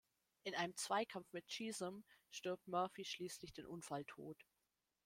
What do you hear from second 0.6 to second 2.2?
Zweikampf mit Chisum